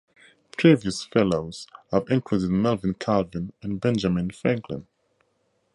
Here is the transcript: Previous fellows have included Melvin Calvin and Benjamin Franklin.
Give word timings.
Previous 0.57 1.03
fellows 1.05 1.67
have 1.91 2.09
included 2.09 2.49
Melvin 2.49 2.95
Calvin 2.95 3.53
and 3.61 3.79
Benjamin 3.79 4.31
Franklin. 4.31 4.87